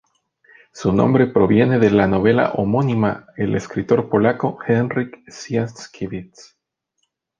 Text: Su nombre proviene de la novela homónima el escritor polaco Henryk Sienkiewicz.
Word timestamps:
Su 0.73 0.91
nombre 0.93 1.27
proviene 1.27 1.77
de 1.77 1.91
la 1.91 2.07
novela 2.07 2.53
homónima 2.55 3.27
el 3.37 3.53
escritor 3.53 4.09
polaco 4.09 4.57
Henryk 4.67 5.29
Sienkiewicz. 5.29 6.57